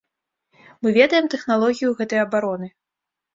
Мы 0.81 0.93
ведаем 0.95 1.25
тэхналогію 1.33 1.91
гэтай 2.01 2.19
абароны. 2.25 2.67